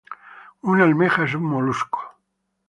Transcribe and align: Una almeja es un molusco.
Una 0.63 0.83
almeja 0.85 1.25
es 1.27 1.35
un 1.41 1.45
molusco. 1.51 2.11